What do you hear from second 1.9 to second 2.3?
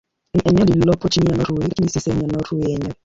sehemu ya